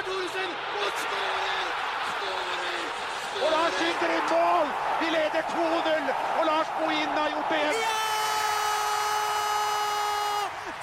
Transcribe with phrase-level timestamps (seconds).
[0.00, 1.66] Ivar Thoresen og skårer!
[2.10, 2.84] Skårer!
[3.42, 4.70] Og Lars skyter inn mål!
[5.00, 6.06] Vi leder 2-0,
[6.38, 7.82] og Lars Bohinen har gjort det igjen.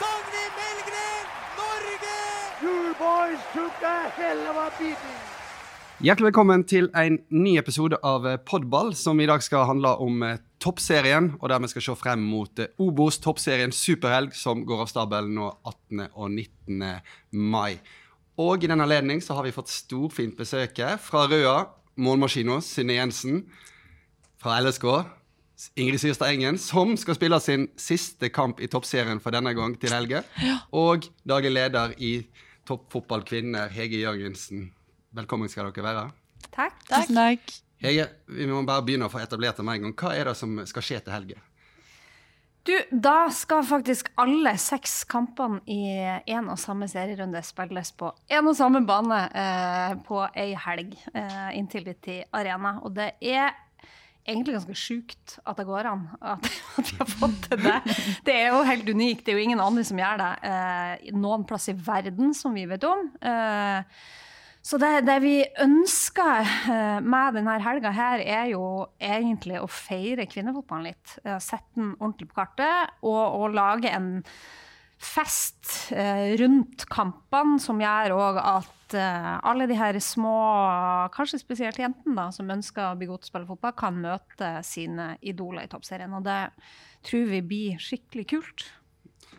[0.04, 1.26] Dagny Melgren,
[1.62, 2.20] Norge!
[2.62, 5.20] You boys took a hell of a beating.
[6.05, 10.41] Hjertelig velkommen til en ny episode av Podball, som i dag skal handle om eh,
[10.62, 14.91] toppserien, og der vi skal se frem mot eh, Obos toppserien Superhelg, som går av
[14.94, 16.12] stabelen nå 18.
[16.13, 16.99] og 19.
[17.34, 17.80] mai.
[18.38, 21.55] Og i den anledning så har vi fått storfint besøk fra Røa,
[21.98, 23.40] målmaskina Synne Jensen.
[24.38, 24.86] Fra LSK,
[25.73, 29.95] Ingrid Syrstad Engen, som skal spille sin siste kamp i toppserien for denne gang til
[29.95, 30.22] helge.
[30.70, 32.20] Og daglig leder i
[32.68, 34.67] Toppfotball kvinner, Hege Jørgensen.
[35.17, 36.06] Velkommen skal dere være.
[36.54, 36.78] Takk.
[36.92, 37.54] Tusen takk.
[37.81, 39.98] Hege, vi må bare begynne å få etablert det med en gang.
[39.98, 41.42] Hva er det som skal skje til helge?
[42.67, 45.80] Du, da skal faktisk alle seks kampene i
[46.27, 50.97] én og samme serierunde spilles på én og samme bane eh, på ei helg.
[51.14, 52.73] Eh, Intility Arena.
[52.83, 53.55] Og det er
[54.27, 57.80] egentlig ganske sjukt at det går an at, at vi har fått til det.
[58.27, 59.23] Det er jo helt unikt.
[59.23, 62.67] Det er jo ingen andre som gjør det eh, noen plass i verden som vi
[62.67, 63.08] vet om.
[63.23, 64.02] Eh,
[64.68, 68.64] så det, det vi ønsker eh, med denne helga her, er jo
[69.00, 71.14] egentlig å feire kvinnefotballen litt.
[71.23, 74.18] Eh, Sette den ordentlig på kartet og, og lage en
[75.00, 80.38] fest eh, rundt kampene som gjør òg at alle de her små,
[81.12, 84.52] kanskje spesielt jentene, da, som ønsker å bli gode til å spille fotball, kan møte
[84.64, 86.14] sine idoler i toppserien.
[86.16, 86.38] Og det
[87.04, 88.64] tror vi blir skikkelig kult.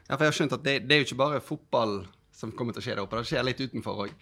[0.05, 2.03] Ja, for jeg har skjønt at det, det er jo ikke bare fotball
[2.39, 4.12] som kommer til å skje der oppe, det skjer litt utenfor òg.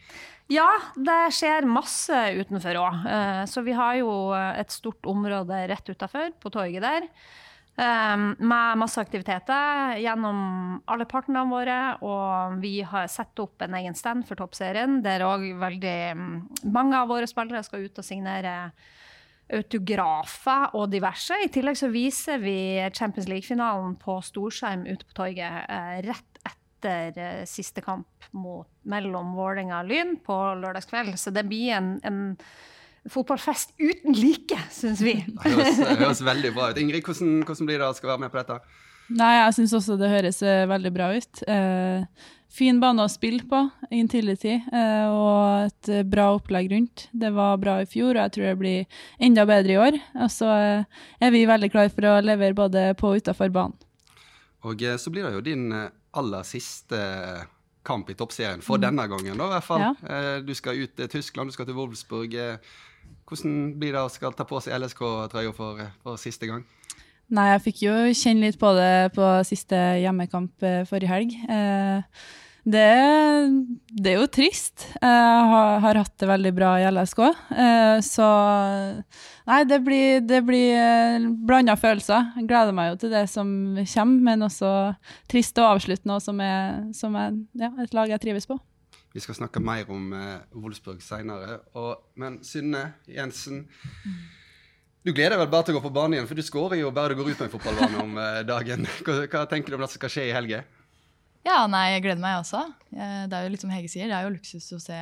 [0.46, 3.06] Ja, det skjer masse utenfor òg.
[3.50, 7.08] Så vi har jo et stort område rett utafor, på torget der.
[7.78, 11.78] eh, Med masse aktiviteter gjennom alle partnerne våre.
[12.00, 16.36] Og vi har satt opp en egen stand for toppserien, der òg veldig mm,
[16.70, 18.70] mange av våre spillere skal ut og signere
[19.50, 21.34] autografer og diverse.
[21.42, 22.56] I tillegg så viser vi
[22.94, 25.66] Champions League-finalen på storskjerm ute på torget
[26.06, 31.16] rett rett etter eh, siste kamp mot, mellom Vålerenga og Lyn på lørdagskveld.
[31.18, 32.20] Så det blir en, en
[33.10, 35.18] fotballfest uten like, syns vi.
[35.42, 36.80] Det høres, det høres veldig bra ut.
[36.82, 38.60] Ingrid, hvordan, hvordan blir det å skal være med på dette?
[39.16, 41.42] Nei, jeg syns også det høres eh, veldig bra ut.
[41.46, 43.60] Eh, fin bane å spille på,
[43.94, 47.06] Intility, eh, og et eh, bra opplegg rundt.
[47.14, 50.00] Det var bra i fjor, og jeg tror det blir enda bedre i år.
[50.24, 53.78] Og så eh, er vi veldig klare for å levere både på og utafor banen.
[54.66, 56.98] Og eh, så blir det jo din eh, aller siste
[57.86, 59.84] kamp i toppserien, for denne gangen da i hvert fall.
[59.84, 59.92] Ja.
[60.10, 62.34] Eh, Du skal ut til Tyskland, du skal til Wolfsburg.
[62.34, 62.56] Eh,
[63.26, 66.64] Hvordan blir det å skal ta på seg LSK-trøya for, for siste gang?
[67.30, 71.32] Nei, jeg fikk jo kjenne litt på det på siste hjemmekamp eh, forrige helg.
[71.50, 72.02] Eh,
[72.66, 72.92] det,
[73.94, 74.88] det er jo trist.
[74.98, 77.20] Jeg har, har hatt det veldig bra i LSK.
[77.54, 78.30] Eh, så
[79.46, 82.32] Nei, det blir, det blir blanda følelser.
[82.34, 84.70] Jeg gleder meg jo til det som kommer, men også
[85.30, 88.58] trist å avslutte noe som er, som er ja, et lag jeg trives på.
[89.14, 91.60] Vi skal snakke mer om eh, Wolfsburg seinere.
[92.18, 93.62] Men Synne Jensen,
[95.06, 96.90] du gleder deg vel bare til å gå på banen igjen, for du skårer jo
[96.90, 98.90] bare du går ut på en fotballbane om eh, dagen.
[99.06, 100.66] Hva, hva tenker du om det som skal skje i helga?
[101.46, 102.64] Ja, nei, jeg gleder meg også.
[102.90, 104.96] Det er jo litt som Hege sier, det er jo luksus å se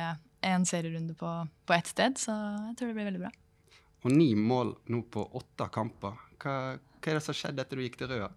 [0.45, 1.29] en serierunde på,
[1.65, 2.35] på ett sted, så
[2.69, 3.31] jeg tror det blir veldig bra.
[4.05, 6.19] Og ni mål nå på åtte kamper.
[6.37, 8.27] Hva, hva er det som har skjedd etter du gikk til Røa?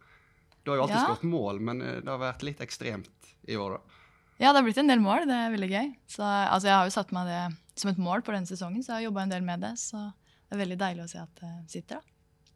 [0.64, 1.04] Du har jo alltid Ja.
[1.04, 4.00] skåret mål, men eh, det har vært litt ekstremt i år, da.
[4.38, 5.92] Ja, det har blitt en del mål, det er veldig gøy.
[6.08, 7.42] Så altså, jeg har jo satt meg det
[7.82, 9.74] som et mål på denne sesongen, så jeg har jobba en del med det.
[9.82, 12.54] Så det er veldig deilig å se at det sitter, da.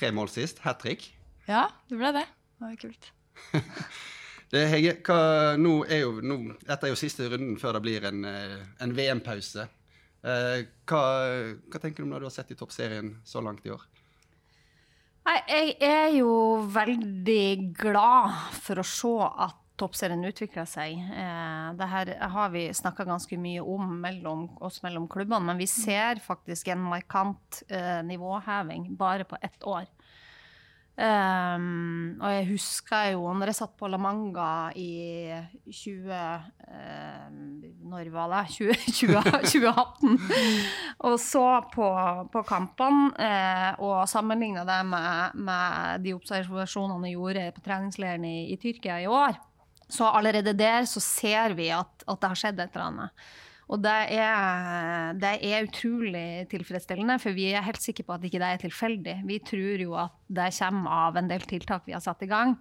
[0.00, 1.10] Tre mål sist, hat trick.
[1.50, 2.24] Ja, det ble det.
[2.56, 3.10] Det var kult.
[4.54, 8.04] Det, Hege, hva, nå er jo, nå, dette er jo siste runden før det blir
[8.06, 9.64] en, eh, en VM-pause.
[10.22, 11.00] Eh, hva,
[11.66, 13.82] hva tenker du om det du har sett i toppserien så langt i år?
[15.24, 16.30] Nei, jeg er jo
[16.70, 19.12] veldig glad for å se
[19.48, 21.02] at toppserien utvikler seg.
[21.02, 25.66] Eh, det her har vi snakka ganske mye om mellom oss mellom klubbene, men vi
[25.66, 29.90] ser faktisk en markant eh, nivåheving bare på ett år.
[30.94, 35.26] Um, og jeg husker jo når jeg satt på La Manga i
[35.66, 36.06] 20...
[36.06, 37.24] Uh,
[37.90, 38.44] når var det?
[38.54, 40.20] 20, 20, 2018.
[41.08, 41.44] og så
[41.74, 41.88] på,
[42.30, 48.36] på kampene uh, og sammenligna det med, med de observasjonene jeg gjorde på treningsleiren i,
[48.54, 49.40] i Tyrkia i år.
[49.90, 53.26] Så allerede der så ser vi at, at det har skjedd et eller annet.
[53.72, 58.42] Og det er, det er utrolig tilfredsstillende, for vi er helt sikre på at ikke
[58.42, 59.16] det er tilfeldig.
[59.24, 62.58] Vi tror jo at det kommer av en del tiltak vi har satt i gang.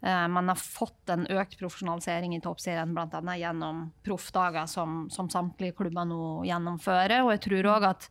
[0.00, 3.22] Eh, man har fått en økt profesjonalisering i toppserien, bl.a.
[3.36, 7.24] gjennom proffdager som, som samtlige klubber nå gjennomfører.
[7.26, 8.08] Og jeg tror òg at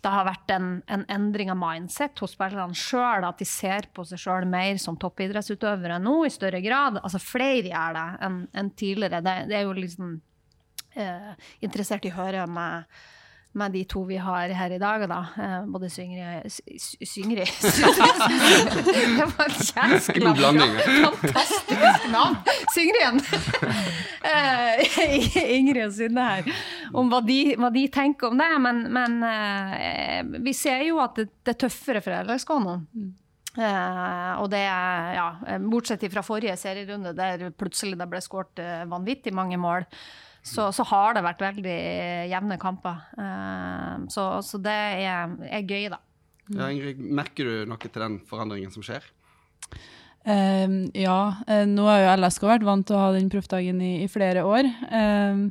[0.00, 3.26] det har vært en, en endring av mindset hos spillerne sjøl.
[3.26, 7.02] At de ser på seg sjøl mer som toppidrettsutøvere nå i større grad.
[7.02, 9.20] Altså Flere gjør det enn en tidligere.
[9.26, 10.16] Det, det, er jo liksom
[11.60, 12.90] interessert i å høre med
[13.52, 15.18] med de to vi har her i dag, da.
[15.42, 17.44] Eh, både Syngri Syngri
[19.16, 20.76] Det var et blanding.
[20.86, 22.38] Fantastisk navn!
[22.74, 23.20] Syngrien!
[24.20, 24.98] Eh,
[25.56, 26.48] Ingrid og Synne her.
[26.92, 28.48] Om hva de, hva de, tenker om det.
[28.60, 32.74] Men, men eh, vi ser jo at det, det er tøffere for nå.
[33.56, 38.60] Uh, og det er, ja, Bortsett fra forrige serierunde, der plutselig det ble skåret
[38.92, 39.88] vanvittig mange mål
[40.42, 41.78] så, så, har det vært veldig
[42.30, 43.02] jevne kamper.
[43.18, 46.00] Uh, så, så, det er, er, gøy, da.
[46.50, 49.04] Ja, Ingrid, merker du noe til den forandringen som skjer?
[50.20, 53.92] Um, ja, uh, nå har jo LSK vært vant til å ha den proffdagen i,
[54.04, 54.68] i, flere år.
[54.88, 55.46] Um,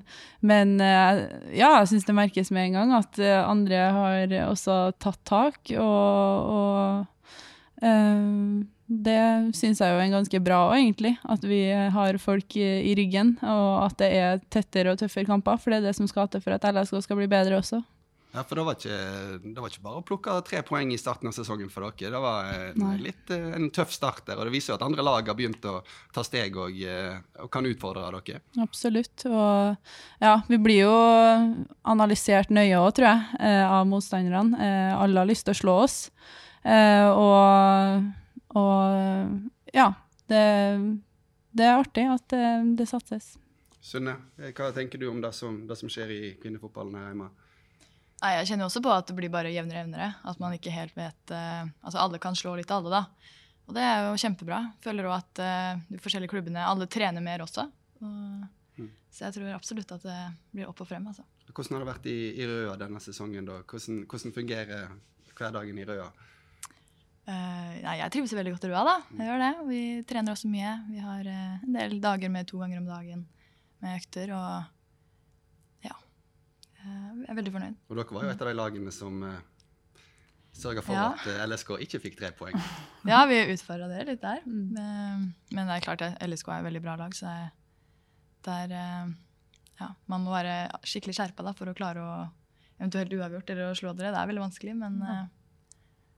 [0.46, 1.22] men uh,
[1.54, 6.52] ja, jeg syns det merkes med en gang at andre har også tatt tak og,
[6.58, 11.14] og um, det syns jeg jo er ganske bra òg, egentlig.
[11.30, 15.62] At vi har folk i, ryggen, og at det er tettere og tøffere kamper.
[15.62, 17.84] For det er det som skal til for at LSK skal bli bedre også.
[18.30, 18.98] Ja, for det var, ikke,
[19.42, 22.12] det var ikke bare å plukke tre poeng i starten av sesongen for dere.
[22.14, 25.06] Det var eh, litt, eh, en tøff start der, og det viser jo at andre
[25.06, 25.80] lag har begynt å
[26.14, 28.44] ta steg og, eh, og kan utfordre dere.
[28.62, 29.26] Absolutt.
[29.26, 30.94] Og ja, vi blir jo
[31.90, 34.70] analysert nøye òg, tror jeg, av motstanderne.
[34.94, 36.00] Alle har lyst til å slå oss.
[36.70, 38.10] Og
[38.58, 39.92] og ja,
[40.30, 40.42] det,
[41.52, 42.48] det er artig at det,
[42.80, 43.36] det, satses.
[43.82, 47.30] Sunne, hva tenker du om det som, det som skjer i kvinnefotballen her hjemme?
[48.20, 50.10] Nei, jeg kjenner også på at det blir bare jevnere og jevnere.
[50.28, 53.06] At man ikke helt vet uh, Altså alle kan slå litt alle, da.
[53.70, 54.60] Og det er jo kjempebra.
[54.84, 57.64] Føler òg at uh, de forskjellige klubbene alle trener mer også.
[58.04, 58.42] Og,
[58.76, 58.90] mm.
[59.16, 60.18] Så jeg tror absolutt at det
[60.52, 61.08] blir opp og frem.
[61.08, 61.24] Altså.
[61.48, 63.48] Hvordan har det vært i, i Røa denne sesongen?
[63.48, 63.62] da?
[63.64, 64.92] Hvordan, hvordan fungerer
[65.40, 66.10] hverdagen i Røa?
[67.30, 68.96] Uh, nei, jeg trives veldig godt i Rua, da.
[69.20, 69.50] Jeg gjør det.
[69.68, 70.72] Vi trener også mye.
[70.90, 73.22] Vi har uh, en del dager med to ganger om dagen
[73.84, 74.34] med økter.
[74.34, 75.94] Og ja.
[76.82, 77.78] Uh, jeg er veldig fornøyd.
[77.86, 79.38] Og dere var jo et av de lagene som uh,
[80.58, 81.06] sørga for ja.
[81.14, 82.58] at LSK ikke fikk tre poeng.
[83.12, 84.42] ja, vi utfordra det litt der.
[84.50, 84.66] Mm.
[84.74, 87.38] Men, men, det er klart at LSK er et veldig bra lag, så
[88.48, 88.74] der
[89.80, 92.14] Ja, man må være skikkelig skjerpa for å klare å
[92.80, 94.16] eventuelt uavgjort eller å slå dere.
[94.16, 95.28] Det er veldig vanskelig, men mm.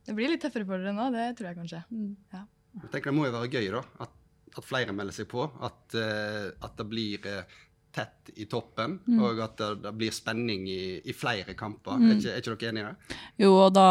[0.07, 1.81] Det blir litt tøffere for dere nå, det tror jeg kanskje.
[1.93, 2.13] Mm.
[2.33, 2.45] Ja.
[2.81, 4.15] Jeg tenker Det må jo være gøy da, at,
[4.57, 5.43] at flere melder seg på.
[5.61, 7.59] At, uh, at det blir uh,
[7.91, 9.19] tett i toppen, mm.
[9.19, 11.99] og at det, det, blir spenning i, i flere kamper.
[11.99, 12.07] Mm.
[12.07, 13.19] Er, ikke, er, ikke, dere enig i det?
[13.43, 13.89] Jo, og da,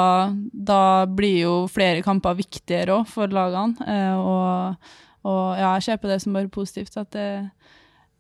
[0.73, 3.87] da blir jo flere kamper viktigere òg for lagene.
[3.87, 4.91] Uh, og,
[5.29, 6.99] og, ja, jeg ser på det som bare positivt.
[6.99, 7.29] At det,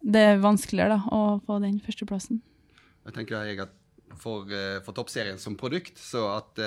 [0.04, 2.44] det er vanskeligere da, å få den førsteplassen.
[3.08, 3.76] Jeg tenker jeg at
[4.20, 4.50] for,
[4.84, 6.58] for toppserien som produkt, så at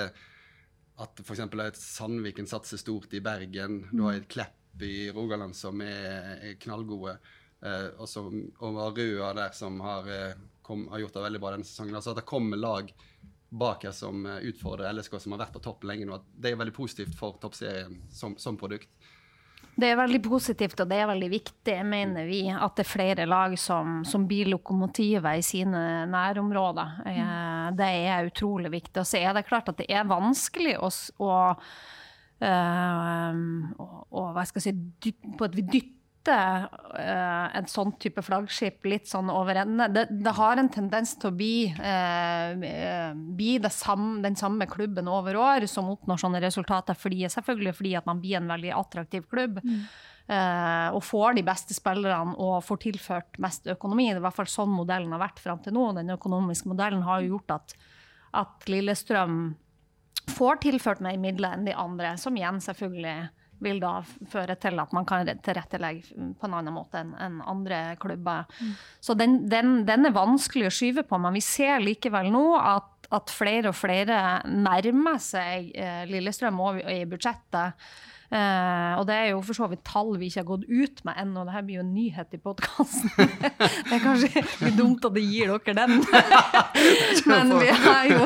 [1.02, 1.40] at f.eks.
[1.40, 3.82] et Sandviken satser stort i Bergen.
[3.90, 7.16] Du har et Klepp i Rogaland som er, knallgode.
[7.64, 8.26] Eh, og, så,
[8.60, 11.96] Røa der som har, eh, kom, har, gjort det veldig bra denne sesongen.
[11.98, 12.92] Altså at det kommer lag
[13.54, 16.20] bak her som eh, utfordrer LSK, som har vært på topp lenge nå.
[16.34, 18.90] Det er veldig positivt for toppserien som, som produkt.
[19.74, 23.26] Det er veldig positivt, og det er veldig viktig, mener vi, at det er flere
[23.26, 27.00] lag som, som blir lokomotiver i sine nærområder.
[27.10, 29.00] Eh, det er utrolig viktig.
[29.02, 30.92] Og så er det klart at det er vanskelig å,
[31.26, 31.34] å,
[32.46, 33.42] øh,
[34.14, 39.28] å hva skal jeg si, på et dytte uh, en sånn type flaggskip litt sånn
[39.32, 39.88] over ende.
[39.92, 45.36] Det, det, har en tendens til å bli, uh, bli samme, den samme klubben over
[45.40, 46.96] år som oppnår sånne resultater.
[46.98, 49.60] Fordi, selvfølgelig fordi at man blir en veldig attraktiv klubb.
[49.64, 49.84] Mm.
[50.24, 54.08] Uh, og får de beste spillerne og får tilført mest økonomi.
[54.08, 55.90] Det er i hvert fall sånn modellen har vært fram til nå.
[55.98, 57.76] Den økonomiske modellen har jo gjort at,
[58.40, 59.42] at Lillestrøm
[60.32, 63.16] får tilført mer midler enn de andre, som igjen selvfølgelig
[63.64, 63.98] vil da
[64.30, 68.48] føre til at man kan tilrettelegge på en annen måte enn en andre klubber.
[68.60, 68.74] Mm.
[69.02, 72.90] Så den, den, den, er vanskelig å skyve på, men vi ser likevel nå at,
[73.14, 74.18] at flere og flere
[74.50, 77.78] nærmer seg eh, Lillestrøm i budsjettet.
[78.34, 81.18] Uh, og det er jo for så vidt tall vi ikke har gått ut med
[81.22, 81.44] ennå.
[81.46, 83.12] Dette blir jo en nyhet i podkasten.
[83.86, 86.00] det er kanskje litt dumt at det gir dere den.
[87.30, 88.24] Men vi har jo,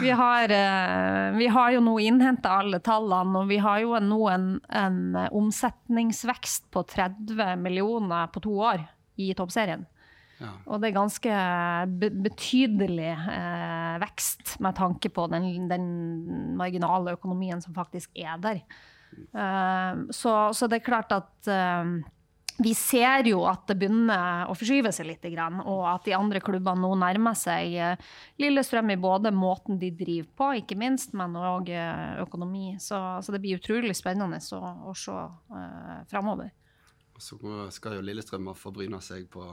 [0.00, 4.20] vi har, uh, vi har jo nå innhenta alle tallene, og vi har jo nå
[4.32, 8.86] en, en, omsetningsvekst på 30 millioner på to år
[9.20, 9.84] i toppserien.
[10.40, 10.50] Ja.
[10.66, 11.34] Og det er ganske
[12.24, 15.86] betydelig eh, vekst med tanke på den, den,
[16.58, 18.64] marginale økonomien som faktisk er der.
[19.14, 21.94] Eh, så, så, det er klart at eh,
[22.64, 26.82] vi ser jo at det begynner å forskyve seg litt, og at de andre klubbene
[26.82, 28.10] nå nærmer seg eh,
[28.42, 31.70] Lillestrøm i både måten de driver på, ikke minst, men òg
[32.26, 32.74] økonomi.
[32.82, 36.50] Så, så, det blir utrolig spennende å, å se uh, framover.
[37.22, 37.38] Så
[37.70, 39.46] skal jo Lillestrøm få bryna seg på,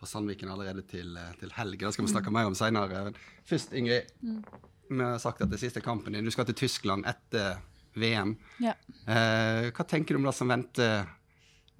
[0.00, 1.86] på, Sandviken allerede til, til helga.
[1.86, 3.12] Det skal vi snakke mer om seinere.
[3.48, 4.10] Først, Ingrid.
[4.22, 4.42] Mm.
[4.90, 6.26] Vi har sagt at det siste kampen din.
[6.26, 7.56] Du skal til Tyskland etter
[7.96, 8.36] VM.
[8.62, 8.76] Ja.
[9.08, 11.08] Eh, hva tenker du om det som venter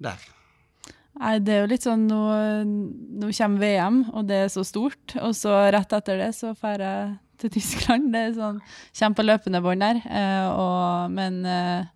[0.01, 0.25] der?
[1.17, 2.21] Nei, det er jo litt sånn nå,
[2.67, 5.15] nå, kommer VM, og det er så stort.
[5.23, 8.11] Og så rett etter det så drar jeg til Tyskland.
[8.13, 8.59] Det er sånn
[8.97, 10.01] Kommer på løpende bånd der.
[10.05, 11.93] Eh, og, men eh,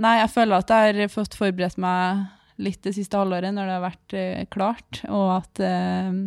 [0.00, 2.22] Nei, jeg føler at jeg har fått forberedt meg
[2.60, 6.20] litt det siste halvåret når det har vært eh, klart, og at eh,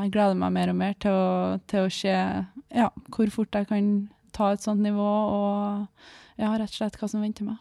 [0.00, 1.28] jeg gleder meg mer og mer til å,
[1.70, 3.90] til å se ja, hvor fort jeg kan
[4.34, 7.60] ta et sånt nivå, og ja, rett og slett hva som venter meg.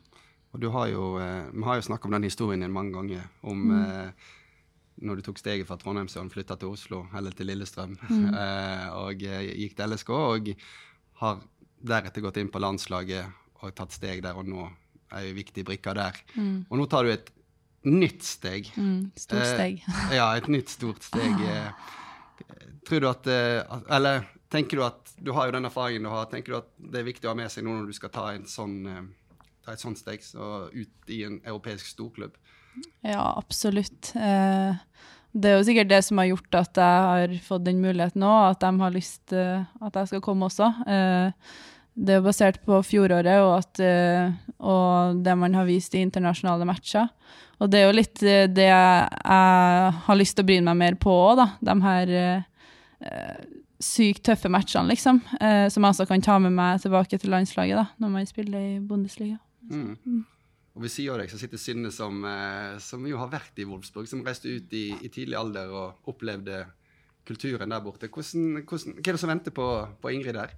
[0.53, 3.25] Og du har jo, eh, Vi har jo snakket om den historien din mange ganger.
[3.41, 3.77] Om mm.
[3.81, 4.31] eh,
[5.03, 8.27] når du tok steget fra Trondheimsøren, flytta til Oslo, eller til Lillestrøm, mm.
[8.43, 10.11] eh, og eh, gikk til LSK.
[10.13, 10.51] Og
[11.23, 11.41] har
[11.83, 14.67] deretter gått inn på landslaget og tatt steg der, og nå
[15.13, 16.17] er jo viktig brikke der.
[16.35, 16.65] Mm.
[16.69, 17.29] Og nå tar du et
[17.89, 18.69] nytt steg.
[18.77, 19.83] Mm, stort eh, steg.
[20.19, 21.43] ja, et nytt, stort steg.
[22.87, 26.25] tror du at Eller tenker du at Du har jo den erfaringen du har.
[26.31, 28.29] Tenker du at det er viktig å ha med seg nå når du skal ta
[28.33, 28.81] en sånn
[29.63, 32.35] ta et sånt steg så ut i en europeisk storklubb?
[33.05, 34.11] Ja, absolutt.
[34.15, 34.75] Eh,
[35.33, 38.31] det er jo sikkert det som har gjort at jeg har fått den muligheten nå,
[38.51, 40.67] at de har lyst til at jeg skal komme også.
[40.85, 41.31] Uh,
[41.93, 46.67] det er basert på fjoråret og, at, uh, og, det man har vist i internasjonale
[46.69, 47.11] matcher.
[47.61, 48.19] Og det er jo litt
[48.51, 49.11] det jeg,
[50.03, 51.45] har lyst til å bryne meg mer på òg, da.
[51.63, 52.11] De her
[53.79, 55.21] sykt tøffe matchene, liksom.
[55.71, 58.75] som jeg også kan ta med meg tilbake til landslaget da, når man spiller i
[58.83, 59.37] Bundesliga.
[59.69, 59.95] Mm.
[59.95, 60.21] mm.
[60.73, 63.65] Og ved siden av deg så sitter Synne, som, eh, som, jo har vært i
[63.69, 66.63] Wolfsburg, som reiste ut i, i, tidlig alder og opplevde
[67.27, 68.09] kulturen der borte.
[68.09, 69.67] Hvordan, hvordan, hva er det som venter på,
[70.01, 70.55] på Ingrid der?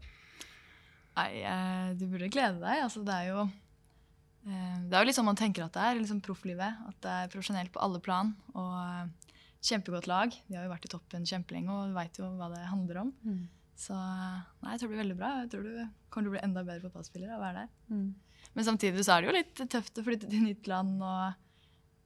[1.16, 2.84] Nei, eh, Du burde glede deg.
[2.84, 6.00] Altså, det er jo eh, det er jo litt sånn man tenker at det er,
[6.02, 6.82] liksom profflivet.
[6.90, 8.34] At det er profesjonelt på alle plan.
[8.54, 10.34] Og eh, kjempegodt lag.
[10.48, 13.14] De har jo vært i toppen kjempelenge og veit jo hva det handler om.
[13.26, 13.46] Mm.
[13.76, 15.32] Så nei, jeg tror det blir veldig bra.
[15.44, 15.74] Jeg tror du
[16.10, 17.74] kommer til å bli enda bedre fotballspiller av å være der.
[17.92, 18.08] Mm.
[18.56, 21.34] Men samtidig så er det jo litt tøft å flytte til nytt land og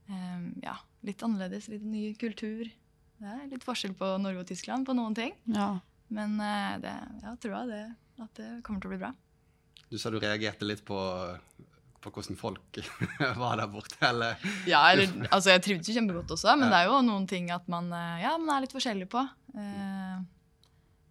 [0.10, 1.70] um, ja, litt annerledes.
[1.70, 2.66] Litt ny kultur.
[3.20, 5.36] Det er litt forskjell på Norge og Tyskland på noen ting.
[5.54, 5.76] Ja.
[6.10, 7.84] Men uh, det, ja, tror jeg det,
[8.26, 9.12] at det kommer til å bli bra.
[9.90, 10.98] Du sa du reagerte litt på,
[12.04, 12.82] på hvordan folk
[13.42, 14.42] var der borte, eller?
[14.70, 16.74] Ja, eller, altså jeg trivdes jo kjempegodt også, men ja.
[16.74, 19.24] det er jo noen ting at man, eh, ja, man er litt forskjellig på.
[19.56, 20.20] Uh,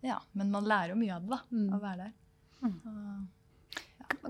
[0.06, 1.68] ja, men man lærer jo mye av det, da, mm.
[1.74, 2.14] å være der.
[2.62, 3.26] Mm.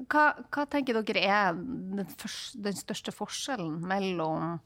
[0.09, 4.59] Hva, hva, tenker dere er den, første, den største forskjellen mellom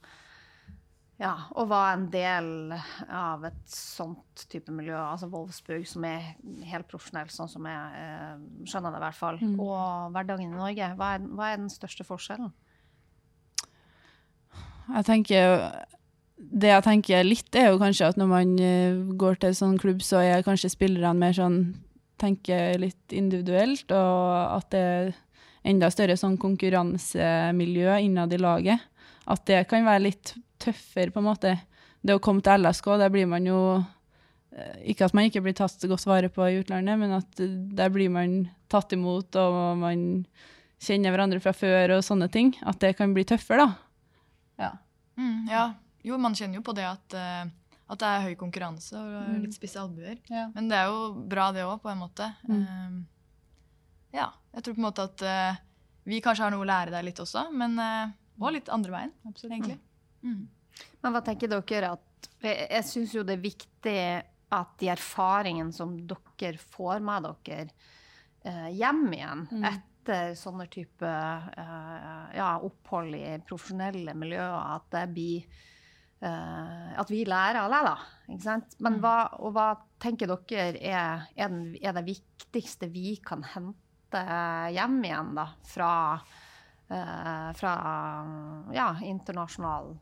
[1.22, 2.72] ja, og var en del
[3.06, 6.32] av et sånt type miljø, altså Wolfsburg, som er
[6.66, 9.54] helt profesjonell, sånn som jeg eh, skjønner det i hvert fall, mm.
[9.62, 10.90] og hverdagen i Norge?
[10.98, 12.50] Hva er, hva er, den største forskjellen?
[14.82, 15.52] Jeg tenker
[16.36, 19.78] Det jeg tenker litt, er jo kanskje at når man eh, går til en sånn
[19.78, 21.60] klubb, så er kanskje spillerne mer sånn
[22.22, 25.12] tenker litt individuelt, og at det er
[25.70, 28.88] enda større sånn konkurransemiljø innad i laget.
[29.30, 31.56] At det kan være litt tøffere, på en måte.
[32.02, 35.54] Det å komme til LSK, der blir man jo eh, Ikke at man ikke blir
[35.58, 37.42] tatt godt vare på i utlandet, men at
[37.78, 38.42] der blir man
[38.72, 40.04] tatt imot, og man
[40.82, 42.54] kjenner hverandre fra før og sånne ting.
[42.66, 44.66] At det kan bli tøffere, da.
[44.66, 44.72] Ja.
[45.20, 45.66] Mm, ja.
[46.02, 47.50] Jo, man kjenner jo på det at uh
[47.92, 49.40] at det er høy konkurranse og mm.
[49.44, 50.16] litt spisse albuer.
[50.32, 50.46] Ja.
[50.54, 52.28] Men det er jo bra, det òg, på en måte.
[52.48, 52.62] Mm.
[52.64, 52.98] Um,
[54.16, 54.30] ja.
[54.56, 55.60] Jeg tror på en måte at uh,
[56.08, 59.12] vi kanskje har noe å lære deg litt også, men uh, og litt andre veien,
[59.28, 59.52] Absolutt.
[59.52, 59.78] egentlig.
[60.22, 60.42] Mm.
[61.02, 63.98] Men hva tenker dere at Jeg syns jo det er viktig
[64.52, 67.66] at de erfaringene som dere får med dere
[68.46, 69.66] uh, hjem igjen mm.
[69.70, 75.60] etter sånne type ja, opphold i profesjonelle miljøer, at det blir
[76.22, 77.94] Uh, at vi lærer av det, da.
[78.30, 78.76] Ikke sant?
[78.78, 79.00] Men mm.
[79.02, 79.66] hva, og hva
[80.02, 84.22] tenker dere er, er, den, er, det viktigste vi kan hente
[84.70, 85.48] hjem igjen, da?
[85.66, 85.90] Fra,
[86.92, 87.74] uh, fra
[88.76, 89.96] ja, internasjonal,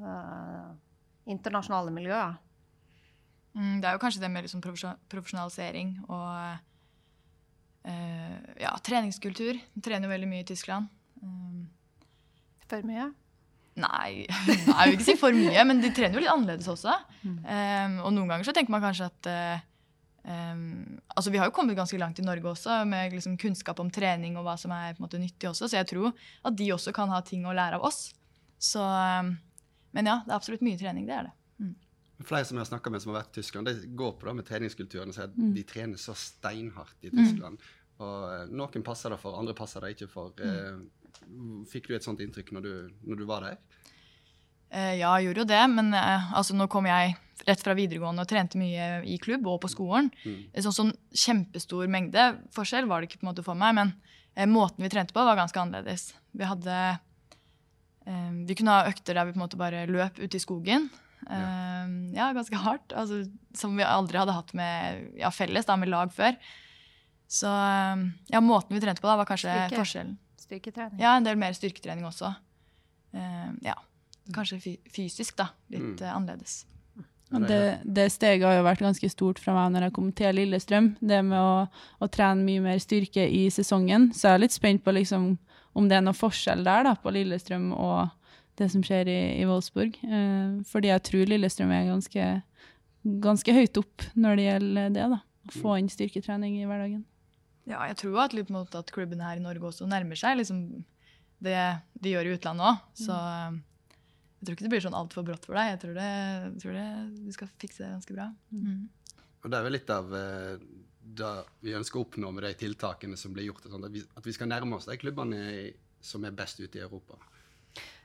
[0.00, 0.72] uh,
[1.28, 2.36] internasjonale miljøer?
[3.52, 6.68] Mm, det er jo kanskje det med liksom profesjonalisering og
[8.62, 9.56] ja, treningskultur.
[9.58, 10.86] Vi trener jo veldig mye i Tyskland.
[11.18, 11.66] Um,
[12.70, 13.08] For mye?
[13.82, 16.92] Nei, jeg vil ikke si for mye, men de trener jo litt annerledes også.
[17.24, 19.62] Um, og noen ganger så tenker man kanskje at uh,
[20.28, 23.88] um, Altså, vi har jo kommet ganske langt i Norge også, med liksom kunnskap om
[23.92, 27.12] trening og hva som er måte nyttig også, så jeg tror at de også kan
[27.12, 28.10] ha ting å lære av oss.
[28.60, 29.32] Så um,
[29.92, 31.36] Men ja, det er absolutt mye trening, det er det.
[32.22, 34.34] Flere som jeg har snakket med som har vært i Tyskland, de går på det
[34.38, 35.54] med treningskulturen og sier at Mm.
[35.56, 37.58] de trener så steinhardt i Tyskland.
[37.98, 40.30] Og eh, noen passer det for, andre passer det ikke for.
[40.38, 40.86] Mm.
[41.18, 43.58] Eh, fikk du et sånt inntrykk når du, når du var der?
[44.70, 48.28] Eh, ja, jeg gjorde jo det, men altså, nå kom jeg rett fra videregående og
[48.30, 50.12] trente mye i klubb og på skolen.
[50.24, 50.44] Mm.
[50.54, 53.92] En sånn, sånn kjempestor mengde forskjell var det ikke på en måte for meg, men
[54.36, 56.12] eh, måten vi trente på, var ganske annerledes.
[56.32, 56.78] Vi hadde
[58.06, 60.90] eh, Vi kunne ha økter der vi på en måte bare løp ute i skogen.
[61.22, 62.92] Um, ja, ganske hardt.
[62.98, 63.22] Altså,
[63.54, 66.34] som vi aldri hadde hatt med ja, felles, da, med lag før.
[67.30, 68.02] Så eh,
[68.34, 69.78] ja, måten vi trente på da, var kanskje Styrke.
[69.80, 70.18] forskjellen.
[70.42, 70.98] Styrketrening.
[71.00, 72.34] Ja, en del mer styrketrening også.
[73.14, 73.78] Um, ja.
[74.34, 75.50] Kanskje fysisk, da.
[75.72, 76.62] Litt eh, annerledes.
[77.32, 80.90] Det, det steget har jo vært ganske stort fra meg når jeg kom til Lillestrøm.
[81.00, 81.64] Det med å,
[81.96, 84.10] å trene mye mer styrke i sesongen.
[84.12, 85.30] Så jeg er litt spent på liksom,
[85.78, 88.10] om det er noe forskjell der da, på Lillestrøm og
[88.60, 89.96] det som skjer i, i Wolfsburg.
[90.04, 92.28] Eh, fordi jeg tror Lillestrøm er ganske,
[93.24, 95.08] ganske høyt opp når det gjelder det.
[95.16, 95.20] da.
[95.22, 97.02] Å få inn styrketrening i hverdagen.
[97.66, 100.18] Ja, jeg tror at, litt på en måte at klubbene her i Norge også nærmer
[100.18, 100.62] seg liksom,
[101.42, 101.58] det
[102.02, 102.86] de gjør i utlandet òg.
[102.98, 103.60] Så eh,
[104.42, 105.72] jeg tror ikke det blir sånn altfor brått for deg.
[105.74, 106.08] Jeg tror, det,
[106.48, 106.86] jeg tror det,
[107.22, 108.28] du skal fikse det ganske bra.
[108.50, 108.80] Mm.
[109.42, 110.64] Og det er vel litt av eh,
[111.18, 111.32] det
[111.64, 113.66] vi ønsker å oppnå med de tiltakene som blir gjort.
[113.68, 115.42] sånt, At vi, at vi skal nærme oss de klubbene
[116.02, 117.18] som er best ute i Europa.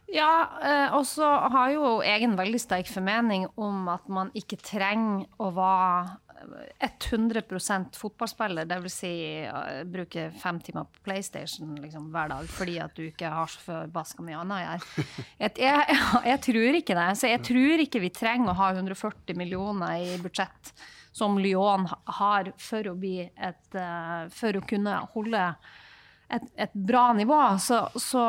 [0.08, 5.28] Ja, eh, og så har jo Egen veldig sterk formening om at man ikke trenger
[5.44, 6.16] å være
[6.80, 8.94] 100% fotballspiller, dvs.
[8.94, 9.12] Si,
[9.50, 13.64] uh, bruke fem timer på PlayStation liksom, hver dag fordi at du ikke har så
[13.66, 15.08] forbaska mye annet å gjøre.
[15.44, 17.08] Jeg, jeg, jeg tror ikke det.
[17.20, 20.72] Så jeg tror ikke vi trenger å ha 140 millioner i budsjett
[21.18, 21.88] som Lyon
[22.20, 25.44] har for å, et, eh, for å kunne holde
[26.30, 27.42] et, et bra nivå.
[27.64, 28.24] Så, så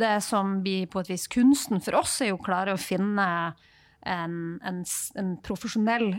[0.00, 3.28] det som blir på et vis kunsten for oss, er jo å klare å finne
[4.00, 4.34] en,
[4.64, 4.82] en,
[5.20, 6.14] en profesjonell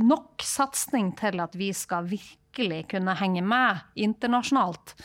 [0.00, 4.96] nok satsing til at vi skal virkelig kunne henge med internasjonalt.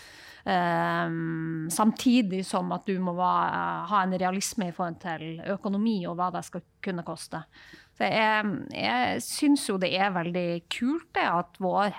[0.43, 6.27] Um, samtidig som at du må ha en realisme i forhold til økonomi og hva
[6.35, 7.39] det skal kunne koste.
[7.93, 11.93] Så jeg, jeg syns jo det er veldig kult det at vår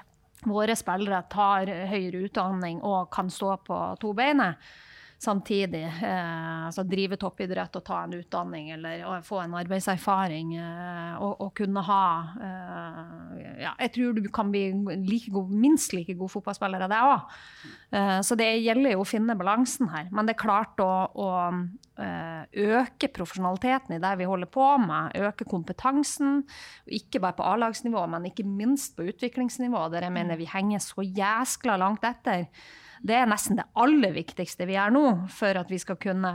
[0.45, 4.59] våre spillere tar høyere utdanning og kan stå på to beiner
[5.25, 5.83] samtidig.
[6.05, 11.53] Eh, altså drive toppidrett og ta en utdanning eller få en arbeidserfaring eh, og, og
[11.59, 12.05] kunne ha
[12.49, 14.67] eh, ja, Jeg tror du kan bli
[15.05, 17.35] like god, minst like god fotballspiller av det òg.
[17.95, 20.13] Eh, så det gjelder jo å finne balansen her.
[20.13, 21.31] Men det er klart å, å
[22.01, 22.45] eh,
[22.79, 25.17] øke profesjonaliteten i det vi holder på med.
[25.29, 26.43] Øke kompetansen.
[26.87, 31.05] Ikke bare på A-lagsnivå, men ikke minst på utviklingsnivå, der jeg mener vi henger så
[31.05, 32.49] jæskla langt etter.
[33.05, 36.31] Det er nesten det aller viktigste vi gjør nå, for at vi skal kunne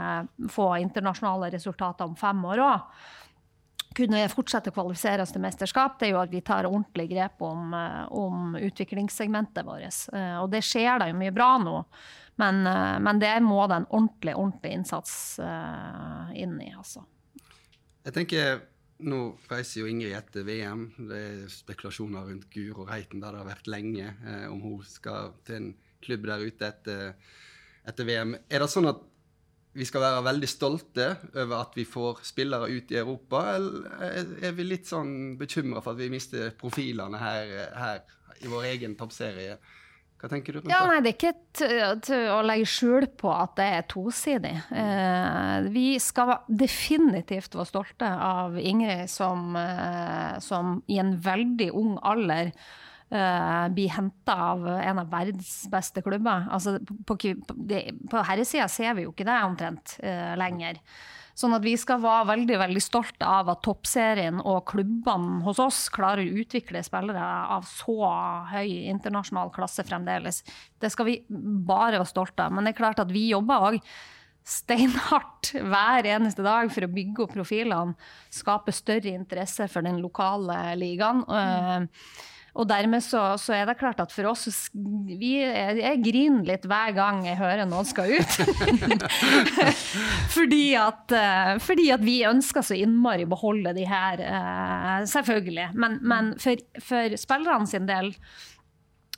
[0.52, 3.00] få internasjonale resultater om fem år òg.
[3.98, 7.42] Kunne fortsette å kvalifisere oss til mesterskap, det er jo at vi tar ordentlig grep
[7.42, 9.98] om, eh, om utviklingssegmentet vårt.
[10.14, 11.84] Eh, Og det skjer da jo mye bra nå,
[12.38, 17.02] men, eh, men det må det en ordentlig, ordentlig innsats inn i, altså.
[18.04, 18.60] Jeg tenker,
[19.00, 20.82] Nå reiser jo Ingrid etter VM.
[21.08, 25.32] Det er spekulasjoner rundt Guro Reiten der det har vært lenge, eh, om hun skal
[25.46, 25.70] til en
[26.04, 27.14] klubb der ute etter,
[27.88, 28.34] etter VM.
[28.50, 29.00] Er det sånn at
[29.72, 31.04] vi skal være veldig stolte
[31.38, 33.84] over at vi får spillere ut i Europa, eller
[34.42, 38.00] er- vi litt sånn bekymra for at vi mister profilene her, her
[38.42, 39.58] i vår egen toppserie?
[40.20, 40.88] Hva tenker du rundt Ja, det?
[40.90, 44.52] nei, det er ikke til å legge skjul på at det er tosidig.
[44.70, 51.96] Eh, vi skal definitivt være stolte av Ingrid som, eh, som i en veldig ung
[52.02, 52.52] alder
[53.10, 56.46] eh, blir henta av en av verdens beste klubber.
[56.50, 57.56] Altså, på, på,
[58.10, 60.80] på herresida ser vi jo ikke det omtrent uh, lenger.
[61.40, 65.78] Sånn at vi skal være veldig veldig stolte av at toppserien og klubbene hos oss
[65.92, 67.96] klarer å utvikle spillere av så
[68.50, 70.42] høy internasjonal klasse fremdeles.
[70.80, 72.52] Det skal vi bare være stolte av.
[72.52, 73.78] Men det er klart at vi jobber òg
[74.50, 78.10] steinhardt hver eneste dag for å bygge opp profilene.
[78.34, 81.22] Skape større interesse for den lokale ligaen.
[81.24, 81.88] Eh,
[82.58, 86.66] Og dermed så, så er det klart at for oss vi, jeg, jeg griner litt
[86.68, 88.38] hver gang jeg hører noen skal ut.
[90.36, 95.70] fordi, at, eh, fordi at vi ønsker så innmari å beholde de her, eh, selvfølgelig.
[95.78, 98.14] Men, men for, for spillerne sin del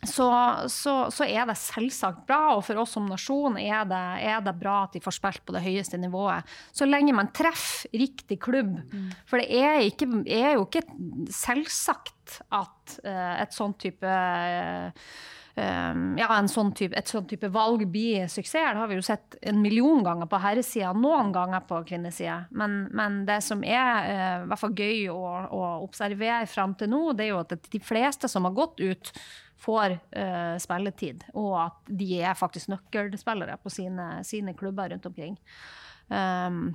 [0.07, 0.29] så,
[0.67, 4.57] så, så, er det selvsagt bra, og for oss som nasjon er det, er det,
[4.59, 6.49] bra at de får spilt på det høyeste nivået.
[6.75, 8.81] Så lenge man treffer riktig klubb.
[8.91, 9.12] Mm.
[9.31, 10.83] For det er, ikke, er, jo ikke
[11.31, 14.91] selvsagt at uh, et sånn type uh,
[15.53, 18.71] Um, ja, sånn type, et sånn type valg blir suksess.
[18.73, 22.38] Det har vi jo sett en million ganger på herresida, noen ganger på kvinnesida.
[22.57, 25.21] Men, men, det som er uh, gøy å,
[25.53, 29.12] å observere fram til nå, det er jo at de fleste som har gått ut,
[29.62, 31.27] får uh, spilletid.
[31.38, 35.38] Og at de er faktisk nøkkelspillere på sine, sine klubber rundt omkring.
[36.09, 36.72] Um,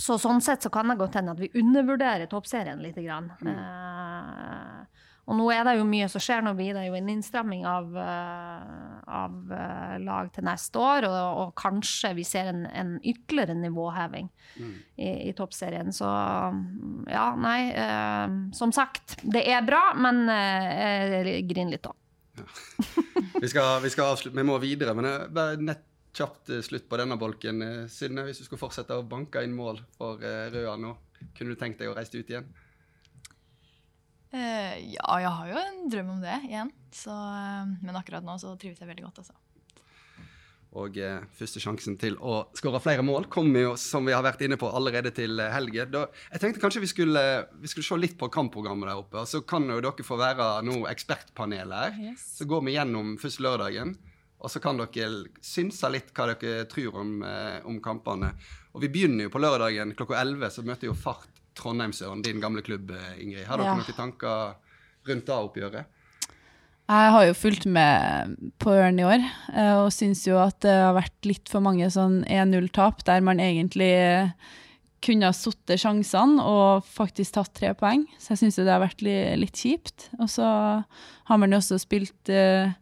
[0.00, 2.96] så sånn sett så kan det godt hende at vi undervurderer toppserien litt.
[3.00, 3.30] Grann.
[3.44, 3.52] Mm.
[3.52, 6.40] Uh, og nå er det jo mye som skjer.
[6.42, 9.52] Nå blir det jo en innstramming av, uh, av
[10.02, 11.06] lag til neste år.
[11.06, 14.74] Og, og kanskje vi ser en, en ytterligere nivåheving mm.
[14.96, 15.92] i, i, toppserien.
[15.94, 17.60] Så ja, nei.
[17.76, 21.98] Uh, som sagt, det er bra, men jeg griner litt òg.
[23.40, 27.62] Vi, skal, vi, skal vi må videre, men bare nett kjapt slutt på denne bolken.
[27.92, 30.96] Synne, hvis du skulle fortsette å banke inn mål for Røa nå,
[31.36, 32.48] kunne du tenkt deg å reise ut igjen?
[34.30, 36.70] Uh, ja, jeg har jo en drøm om det igjen.
[36.94, 37.14] Så,
[37.82, 39.34] men akkurat nå så trives jeg veldig godt, altså.
[40.78, 44.44] Og eh, første sjansen til å skåre flere mål kommer jo, som vi har vært
[44.46, 45.96] inne på, allerede til helgen.
[46.30, 47.24] jeg tenkte kanskje vi skulle,
[47.58, 49.24] vi skulle, se litt på kampprogrammet der oppe.
[49.24, 51.98] og Så kan jo dere få være nå ekspertpanelet her.
[52.12, 52.28] Yes.
[52.38, 53.96] Så går vi gjennom først lørdagen.
[54.40, 57.18] Og så kan dere synse litt hva dere tror om,
[57.68, 58.30] om kampene.
[58.72, 62.62] Og vi begynner jo på lørdagen klokka 11, så møter jo Fart Trondheimsøren, din gamle
[62.62, 63.46] klubb, eh, Ingrid.
[63.46, 63.78] Har dere ja.
[63.80, 64.54] noen tanker
[65.08, 65.98] rundt det oppgjøret?
[66.90, 69.22] Jeg har jo fulgt med på Ørn i år,
[69.54, 73.38] eh, og syns jo at det har vært litt for mange sånn 1-0-tap, der man
[73.38, 73.92] egentlig
[75.00, 78.02] kunne ha satt sjansene og faktisk tatt tre poeng.
[78.18, 80.10] Så jeg syns det har vært litt, kjipt.
[80.18, 80.48] Og så
[81.30, 82.74] har man jo også spilt uh,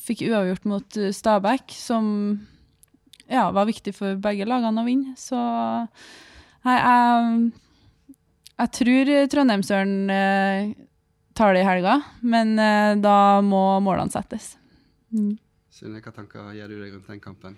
[0.00, 2.06] Fikk uavgjort mot Stabæk, som
[3.28, 5.12] ja, var viktig for begge lagene å vinne.
[5.20, 5.36] Så
[6.64, 7.52] nei, jeg
[8.54, 10.74] jeg tror Trondheimsøren eh,
[11.34, 14.56] tar det i helga, men eh, da må målene settes.
[15.14, 15.36] Mm.
[15.74, 17.56] Synne, hva tanker gjør du deg rundt den kampen?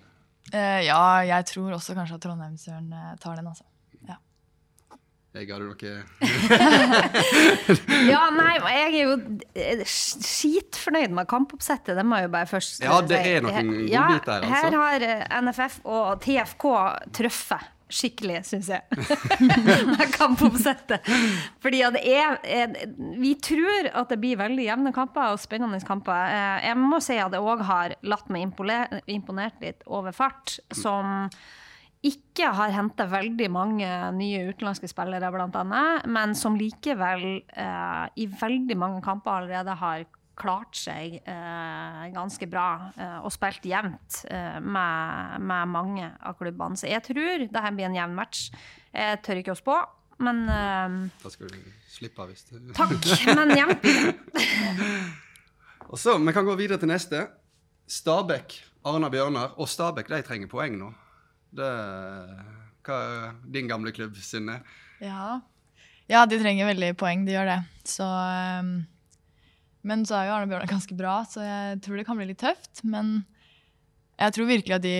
[0.53, 3.65] Eh, ja, jeg tror også kanskje at Trondheimsøren eh, tar den, altså.
[4.07, 4.15] Ja.
[5.37, 5.77] Jeg har du noe
[8.13, 9.11] Ja, nei, jeg er jo
[9.59, 13.99] eh, skitfornøyd med kampoppsettet, det må jeg jo bare først Ja, det er noen godbiter
[13.99, 14.55] her, altså.
[14.55, 16.65] Her har eh, NFF og TFK
[17.19, 18.83] truffet skikkelig, syns jeg.
[19.97, 21.05] med kampoppsettet.
[21.63, 22.75] Fordi er,
[23.19, 26.33] Vi tror at det blir veldig jevne kamper og spennende kamper.
[26.33, 31.31] Eh, jeg må si at jeg òg har latt meg imponert litt over fart, som
[32.05, 38.77] ikke har henta veldig mange nye utenlandske spillere, annet, men som likevel eh, i veldig
[38.77, 40.05] mange kamper allerede har
[40.37, 46.77] klart seg eh, ganske bra eh, og spilt jevnt eh, med, med, mange av klubbene.
[46.79, 48.47] Så jeg tror det her blir en jevn match.
[48.93, 49.77] Jeg tør ikke å spå,
[50.23, 51.59] men eh, Da skal du
[51.91, 52.95] slippe av, hvis du Takk,
[53.33, 53.85] men jevnt
[55.87, 57.23] Og så, Vi kan gå videre til neste.
[57.87, 58.57] Stabæk,
[58.89, 59.53] Arna Bjørnar.
[59.55, 60.91] Og Stabæk de trenger poeng nå.
[61.55, 61.69] Det,
[62.83, 64.59] hva er din gamle klubb, Synne?
[64.99, 65.39] Ja.
[66.11, 67.23] ja, de trenger veldig poeng.
[67.23, 67.57] De gjør det.
[67.87, 68.75] Så um
[69.85, 72.41] men så er jo Arne Bjørnar ganske bra, så jeg tror det kan bli litt
[72.41, 72.81] tøft.
[72.87, 73.19] Men
[74.17, 74.95] jeg tror virkelig at de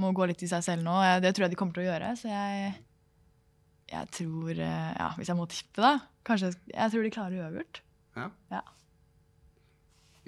[0.00, 0.96] må gå litt i seg selv nå.
[1.22, 2.10] Det tror jeg de kommer til å gjøre.
[2.18, 2.72] Så jeg,
[3.92, 5.94] jeg tror eh, Ja, hvis jeg må tippe, da
[6.26, 7.82] Kanskje Jeg tror de klarer uavgjort.
[8.16, 8.28] Ja.
[8.52, 8.62] ja.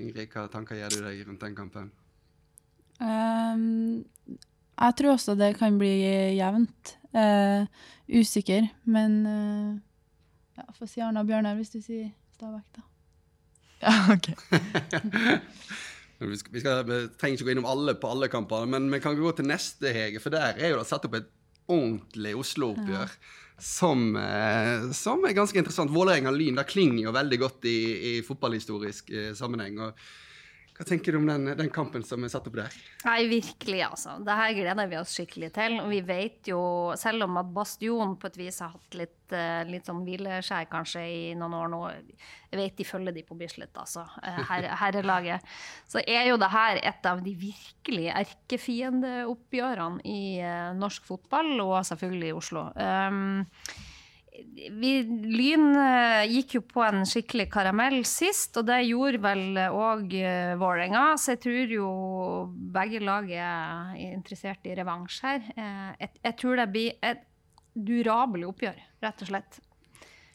[0.01, 1.93] Ingrid, hva tanker gjør du deg rundt den kampen?
[2.99, 4.03] Um,
[4.75, 5.93] jeg tror også det kan bli
[6.39, 6.97] jevnt.
[7.15, 7.69] Uh,
[8.11, 9.77] usikker, men uh,
[10.59, 12.83] ja, Få si Arna Bjørnar hvis du sier Stabæk, da.
[13.85, 14.31] Ja, ok.
[16.19, 19.03] vi, skal, vi, skal, vi, trenger ikke gå innom alle på alle kampene, men vi
[19.05, 20.23] kan gå til neste, Hege.
[20.25, 21.31] For der er jo det satt opp et
[21.69, 23.17] ordentlig Oslo-oppgjør.
[23.17, 23.41] Ja.
[23.65, 25.93] Som, eh, som, er ganske interessant.
[25.95, 27.79] Vålerenga-Lyn klinger jo veldig godt i,
[28.11, 29.79] i fotballhistorisk eh, sammenheng.
[29.85, 30.01] og
[30.75, 32.75] hva tenker du om den, den, kampen som er satt opp der?
[33.05, 34.17] Nei, Virkelig, altså.
[34.27, 35.77] Det her gleder vi oss skikkelig til.
[35.79, 36.59] Og vi vet jo,
[36.99, 41.05] selv om at Bastion på et vis har hatt litt, eh, litt sånn hvileskjær kanskje
[41.07, 44.03] i noen år nå Jeg vet de følger de på Bislett, altså.
[44.19, 45.55] Eh, her, herrelaget.
[45.87, 51.79] Så er jo det her et av de virkelig erkefiendeoppgjørene i uh, norsk fotball, og
[51.87, 52.67] selvfølgelig i Oslo.
[52.75, 53.47] Um,
[54.35, 60.17] vi, Lyn uh, gikk jo på en skikkelig karamell sist, og det gjorde vel òg
[60.19, 61.05] uh, Vålerenga.
[61.21, 61.91] Så jeg tror jo
[62.75, 65.47] begge lag er interessert i revansj her.
[65.55, 67.23] Jeg, jeg, tror det blir et
[67.75, 69.63] durabelig oppgjør, rett og slett.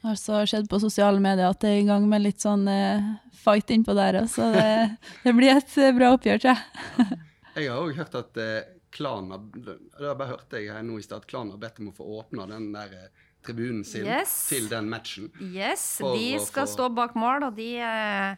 [0.04, 3.04] Har skjedd sett på sosiale medier at det er i gang med litt sånn eh,
[3.36, 4.68] fight innpå der òg, så det,
[5.26, 7.18] det blir et eh, bra oppgjør, tror jeg.
[7.58, 11.04] Jeg har òg hørt at eh, Klan har Det bare hørt jeg her nå i
[11.06, 14.34] stad, at Klan har bedt om å få åpna den der eh, tribunen sin Yes.
[14.50, 15.30] til den matchen.
[15.40, 18.36] Yes, de skal få- stå bak mål, og de eh,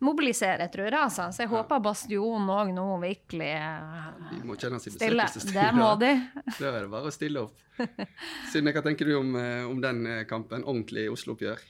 [0.00, 0.94] mobiliserer, tror jeg.
[0.96, 1.26] Altså.
[1.34, 5.52] Så jeg håper Bastion òg nå virkelig eh, De må kjenne sin besøkelsestid.
[5.58, 6.12] Det må de.
[6.60, 7.60] Da er det bare å stille opp.
[8.52, 10.64] Synne, hva tenker du om, eh, om den eh, kampen?
[10.64, 11.60] Ordentlig Oslo-oppgjør?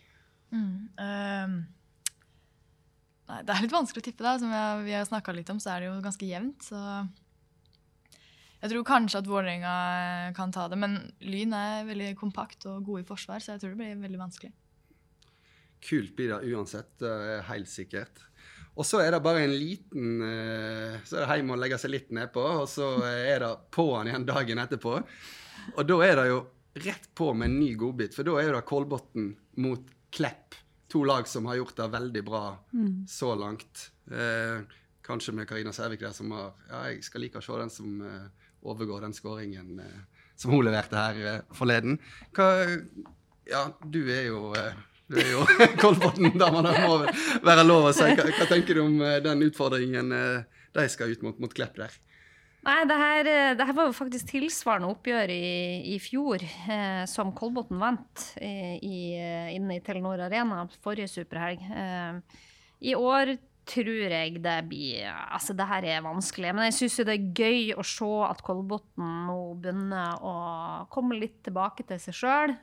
[0.51, 0.73] Mm.
[0.99, 1.61] um
[3.31, 4.33] nei, det er litt vanskelig å tippe, da.
[4.43, 4.51] Som
[4.85, 6.65] vi har snakka litt om, så er det jo ganske jevnt.
[6.67, 6.81] Så
[8.61, 9.75] jeg tror kanskje at Vålerenga
[10.29, 10.79] eh, kan ta det.
[10.81, 14.21] Men Lyn er veldig kompakt og gode i forsvar, så jeg tror det blir veldig
[14.21, 14.53] vanskelig.
[15.81, 18.27] Kult blir det uansett, er helt sikkert.
[18.77, 21.93] Og så er det bare en liten eh, Så er det hjem og legge seg
[21.93, 24.99] litt nedpå, og så er det på'n igjen dagen etterpå.
[25.77, 26.43] Og da er det jo
[26.85, 29.33] rett på med en ny godbit, for da er det Kolbotn
[29.65, 30.59] mot Klepp.
[30.91, 32.45] To lag som har gjort det veldig bra
[33.07, 33.91] så langt.
[34.11, 34.63] Eh,
[35.07, 38.01] kanskje med Karina Sævik der som har Ja, jeg skal like å se den som
[38.03, 41.99] eh, overgår den skåringen eh, som hun leverte her eh, forleden.
[42.37, 42.53] Hva
[43.51, 44.77] Ja, du er jo eh,
[45.11, 45.43] du er jo
[45.83, 47.01] Kolbotn-dama, det må
[47.47, 48.07] være lov å si.
[48.15, 51.97] Hva, hva tenker du om den utfordringen de skal ut mot, mot Klepp der?
[52.61, 55.45] Nei, det her, det her var jo faktisk tilsvarende oppgjør i,
[55.95, 58.99] i fjor, eh, som Kolbotn vant eh, i,
[59.57, 61.65] inne i Telenor Arena forrige superhelg.
[61.73, 62.43] Eh,
[62.93, 63.33] I år
[63.71, 67.75] tror jeg det blir Altså, det her er vanskelig, men jeg syns det er gøy
[67.79, 70.35] å se at Kolbotn nå begynner å
[70.93, 72.57] komme litt tilbake til seg sjøl.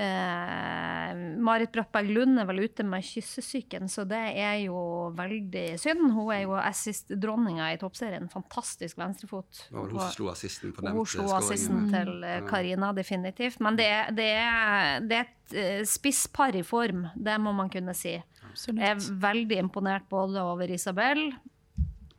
[0.00, 6.12] Eh, Marit Brattberg Lund er vel ute med kyssesyken, så det er jo veldig synd.
[6.14, 8.28] Hun er jo assist-dronninga i toppserien.
[8.30, 9.64] Fantastisk venstrefot.
[9.66, 13.58] Det hun slo assisten på Og hun slo assisten til eh, Karina, definitivt.
[13.60, 17.96] Men det, det, er, det er et eh, spisspar i form, det må man kunne
[17.98, 18.14] si.
[18.54, 21.28] Jeg er veldig imponert både over Isabel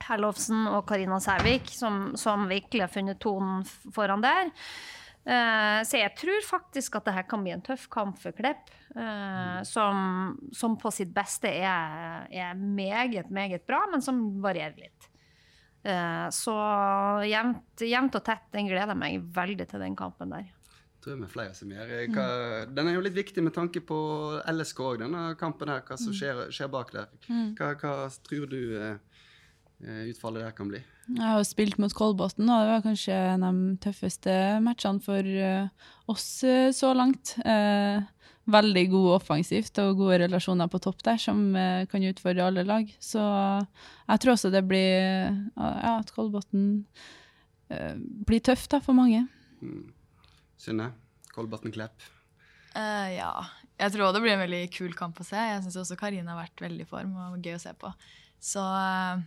[0.08, 4.52] Herlovsen og Karina Sævik, som, som virkelig har funnet tonen foran der.
[5.22, 8.72] Uh, så jeg tror faktisk at det her kan bli en tøff kamp for Klepp,
[8.96, 15.10] eh, som, som på sitt beste er, er meget, meget bra, men som varierer litt.
[15.86, 16.56] Uh, så
[17.26, 20.50] jevnt, jevnt og tett, den gleder meg veldig til den kampen der.
[21.02, 21.92] Tror jeg med flere som gjør.
[21.98, 22.26] Eh, Hva,
[22.76, 23.98] Den er jo litt viktig med tanke på
[24.48, 25.82] LSK òg, denne kampen her.
[25.88, 27.10] Hva som skjer, skjer bak der.
[27.58, 27.96] Hva, hva
[28.28, 28.96] tror du eh,
[29.84, 30.82] eh, utfallet der kan bli?
[31.12, 35.02] Jeg har jo spilt mot Kolbotn, og det var kanskje en av de tøffeste matchene
[35.04, 35.68] for eh,
[36.14, 37.36] oss eh, så langt.
[37.44, 38.00] Eh,
[38.52, 42.88] veldig god offensivt og gode relasjoner på topp der, som eh, kan utfordre alle lag.
[43.00, 46.64] Så jeg tror også det blir eh, ja, at Kolbotn
[47.70, 47.94] eh,
[48.28, 49.26] blir tøft da, for mange.
[50.62, 50.92] Synne?
[51.34, 52.04] Kolbotn Klepp?
[52.76, 53.32] Uh, ja.
[53.82, 55.40] Jeg tror det blir en veldig kul kamp å se.
[55.40, 57.90] Jeg syns også Karine har vært veldig i form og gøy å se på.
[58.42, 59.22] Så uh,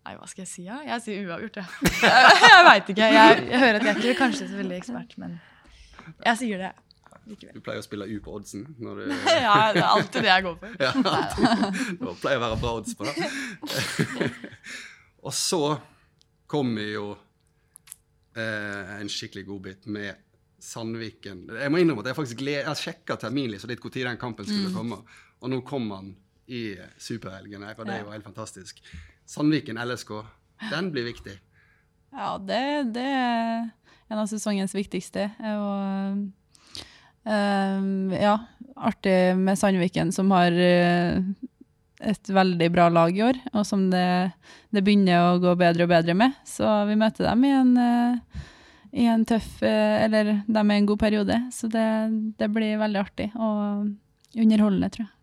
[0.00, 0.62] Nei, hva skal jeg si?
[0.64, 0.78] Ja?
[0.84, 1.96] Jeg sier uavgjort, jeg.
[2.50, 3.08] jeg veit ikke.
[3.12, 5.36] Jeg, jeg hører at jeg ikke er kanskje så veldig ekspert, men
[6.24, 6.70] jeg sier det
[7.30, 7.56] likevel.
[7.56, 9.12] Du pleier å spille U på oddsen når du
[9.44, 10.76] Ja, det er alltid det jeg går for.
[10.86, 10.92] Ja.
[12.00, 13.14] Det pleier å være bra odds på det.
[15.20, 15.62] Og så
[16.50, 17.29] kommer jo eh,
[18.38, 20.18] en skikkelig godbit med
[20.60, 21.46] Sandviken.
[21.56, 24.72] Jeg må innrømme at jeg faktisk gled, jeg sjekka terminlista litt når den kampen skulle
[24.74, 25.00] komme,
[25.40, 26.12] og nå kom han
[26.50, 28.82] i superhelgen her, og det jo helt fantastisk.
[29.26, 30.12] Sandviken LSK,
[30.70, 31.36] den blir viktig.
[32.10, 32.62] Ja, det,
[32.96, 33.70] det er
[34.10, 35.28] en av sesongens viktigste.
[35.38, 36.24] Og
[37.30, 37.84] eh,
[38.18, 38.34] ja,
[38.90, 41.22] artig med Sandviken, som har eh,
[42.00, 44.32] et veldig bra lag i år, og som det,
[44.72, 46.32] det begynner å gå bedre og bedre med.
[46.48, 48.42] Så vi møter dem i en, eh,
[48.92, 51.36] i en tøff eh, Eller de er i en god periode.
[51.52, 51.86] Så det,
[52.38, 53.92] det blir veldig artig og
[54.36, 55.14] underholdende, tror jeg.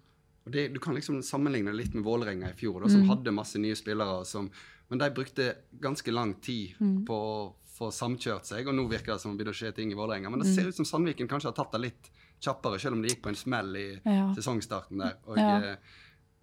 [0.47, 3.09] Det, du kan liksom sammenligne litt med Vålerenga i fjor, da, som Mm.
[3.09, 4.21] hadde masse nye spillere.
[4.25, 4.49] Som,
[4.89, 7.05] men de brukte ganske lang tid Mm.
[7.05, 9.91] på å få samkjørt seg, og nå virker det som det begynner å skje ting
[9.91, 10.29] i Vålerenga.
[10.31, 10.45] Men Mm.
[10.45, 12.09] det ser ut som Sandviken kanskje har tatt det litt
[12.41, 14.33] kjappere, selv om det gikk på en smell i Ja.
[14.33, 15.13] sesongstarten der.
[15.27, 15.75] Og Ja.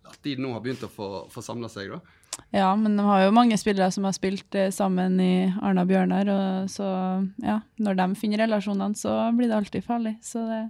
[0.09, 2.21] At de nå har begynt å få, få samla seg, da.
[2.55, 6.31] Ja, men de har jo mange spillere som har spilt eh, sammen i Arna Bjørnar,
[6.31, 6.87] og så
[7.43, 10.17] ja, når de finner relasjonene, så blir det alltid farlig.
[10.25, 10.63] Så det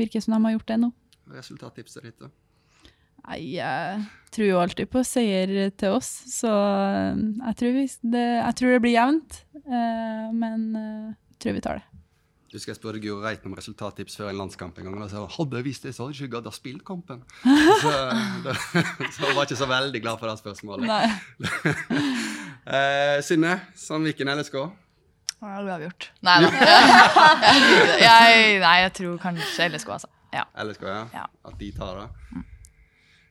[0.00, 0.90] virker som de har gjort det nå.
[1.34, 2.32] Resultattipset ditt, da.
[3.24, 4.02] Nei, jeg
[4.36, 8.76] tror jo alltid på seier til oss, så eh, jeg tror, vi, det, jeg tror
[8.76, 11.93] det blir jevnt, eh, men jeg tror vi tar det.
[12.54, 15.00] Du skal jeg spørre Guro Reiten om resultattips før en landskamp en gang.
[15.02, 17.24] Og så hadde jeg visst det, så hadde jeg ikke gadd å spille kampen.
[17.42, 17.90] Så,
[18.44, 18.54] da,
[19.10, 20.86] så hun var ikke så veldig glad for det spørsmålet.
[20.86, 21.08] Nei.
[22.64, 24.54] Eh, Synne, Sandviken LSK.
[24.56, 26.06] Ja, Uavgjort.
[26.24, 26.48] Nei da.
[28.06, 30.08] Jeg, nei, jeg tror kanskje LSK, altså.
[30.32, 30.46] Ja.
[30.64, 31.02] LSK, ja.
[31.12, 31.26] Ja.
[31.44, 32.06] At de tar det.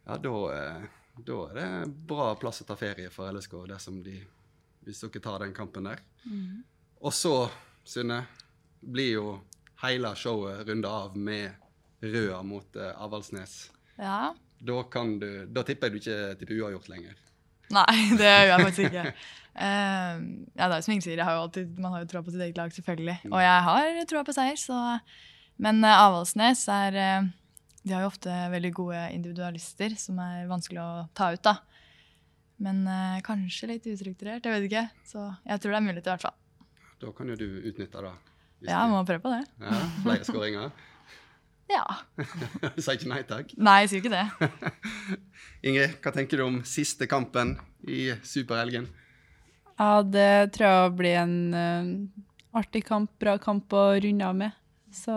[0.05, 0.85] Ja, da, eh,
[1.31, 1.65] da er det
[2.13, 4.19] bra plass å ta ferie for LSK dersom de,
[4.85, 6.05] hvis dere tar den kampen der.
[7.01, 7.33] Og så,
[7.89, 8.21] Synne,
[8.85, 9.27] blir jo
[9.83, 11.51] hele showet runda av med
[12.03, 13.71] Røa mot eh, Avaldsnes.
[13.97, 14.33] ja.
[14.63, 17.17] Da, kan du, da tipper jeg du ikke tipper uavgjort lenger.
[17.73, 19.03] Nei, det gjør jeg faktisk ikke.
[19.59, 20.21] uh,
[20.59, 22.59] ja, det er som Inge sier, har alltid, man har jo troa på sitt eget
[22.61, 23.17] lag, selvfølgelig.
[23.31, 24.79] Og jeg har troa på seier, så
[25.59, 27.27] Men uh, Avaldsnes er uh,
[27.83, 31.57] De har jo ofte veldig gode individualister som er vanskelig å ta ut, da.
[32.63, 34.85] Men uh, kanskje litt ustrukturert, jeg vet ikke.
[35.11, 36.39] Så jeg tror det er mulighet i hvert fall.
[37.03, 38.15] Da kan jo du utnytte det.
[38.63, 39.43] Ja, jeg må prøve på det.
[39.59, 40.73] ja, flere skåringer.
[41.71, 41.83] Ja.
[42.75, 43.53] Du sier ikke nei takk.
[43.57, 44.25] Nei, jeg sier ikke det.
[45.67, 47.55] Ingrid, hva tenker du om siste kampen
[47.87, 48.89] i superhelgen?
[49.79, 54.59] Ja, det tror jeg blir en uh, artig kamp, bra kamp å runde av med.
[54.93, 55.15] Så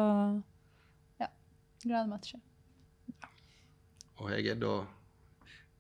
[1.21, 1.29] ja,
[1.83, 3.33] gleder meg til å se.
[4.17, 4.79] Og jeg er da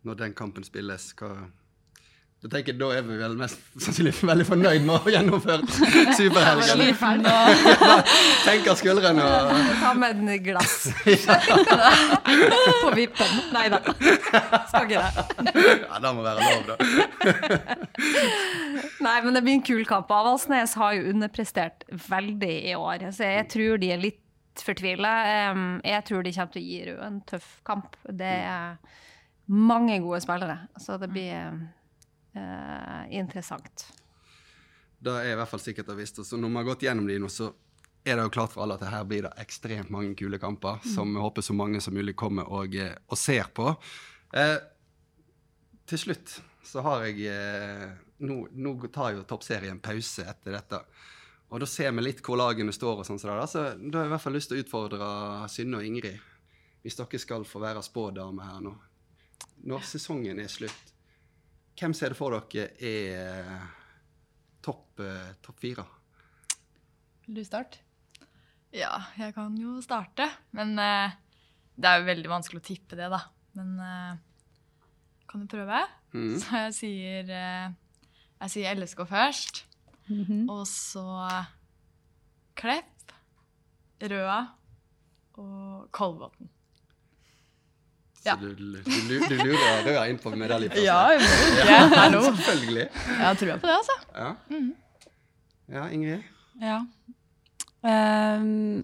[0.04, 1.30] Når den kampen spilles, hva
[2.46, 5.66] Da tenker jeg, da er vi vel mest sannsynlig veldig fornøyd med å ha gjennomført
[6.14, 7.24] superhelgen.
[8.44, 10.76] Tenker skuldrene og Ta med en glass
[12.84, 13.32] på vippen.
[13.50, 13.80] Nei da,
[14.70, 15.10] skal ikke det.
[15.88, 16.76] Ja, det må være lov, da.
[19.02, 20.12] Nei, men det blir en kul kamp.
[20.14, 23.08] Avaldsnes har jo underprestert veldig i år.
[23.16, 24.22] Så jeg tror de er litt
[24.62, 25.16] fortvila.
[25.82, 27.98] Jeg tror de kommer til å gi Rød en tøff kamp.
[28.06, 28.78] Det er
[29.50, 31.34] mange gode spillere, så det blir
[33.10, 33.86] interessant.
[34.98, 36.18] Det er i hvert fall sikkert og visst.
[36.24, 37.50] Så når vi har gått gjennom de nå, så
[38.06, 41.10] er det jo klart for alle at her blir det ekstremt mange kule kamper, som
[41.14, 43.72] vi håper så mange som mulig kommer og, eh, og ser på.
[44.32, 44.58] Eh,
[45.86, 47.90] til slutt så har jeg eh,
[48.22, 50.80] nå, nå tar jo toppserien pause etter dette.
[51.50, 53.20] Og da ser vi litt hvor lagene står og sånn.
[53.22, 55.10] Så da har jeg i hvert fall lyst til å utfordre
[55.50, 56.18] Synne og Ingrid.
[56.82, 58.74] Hvis dere skal få være spådame her nå.
[59.66, 60.94] Når sesongen er slutt,
[61.76, 63.50] hvem ser det for dere er
[64.64, 65.84] topp eh, topp fire?
[67.26, 67.82] Vil du starte?
[68.74, 70.28] Ja, jeg kan jo starte.
[70.56, 71.12] Men uh,
[71.76, 73.22] det er jo veldig vanskelig å tippe det, da.
[73.56, 74.18] Men uh,
[75.28, 75.82] kan du prøve?
[76.12, 76.34] Mm.
[76.42, 77.72] Så jeg sier uh,
[78.42, 79.64] Jeg sier LSK først.
[80.06, 80.44] Mhm.
[80.52, 81.02] Og så
[82.56, 83.12] Klepp,
[84.00, 84.38] Røa
[85.42, 86.48] og Kolbotn.
[88.26, 88.36] Så Ja.
[88.42, 90.82] du, du, du, du lurer deg inn på medaljeplassen?
[90.82, 91.12] Ja.
[91.70, 92.24] Ja, Hallo.
[92.34, 92.88] selvfølgelig.
[92.90, 93.96] Jeg har trua på det, altså.
[94.18, 94.30] Ja.
[95.76, 96.24] ja, Ingrid?
[96.60, 96.80] Ja.
[97.86, 98.82] Ehm,